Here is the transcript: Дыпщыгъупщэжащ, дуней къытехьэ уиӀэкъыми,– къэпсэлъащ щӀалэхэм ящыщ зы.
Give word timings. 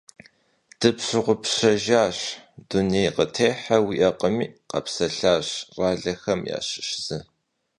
Дыпщыгъупщэжащ, 0.79 2.17
дуней 2.69 3.09
къытехьэ 3.15 3.77
уиӀэкъыми,– 3.85 4.47
къэпсэлъащ 4.69 5.47
щӀалэхэм 5.73 6.41
ящыщ 6.57 6.89
зы. 7.05 7.17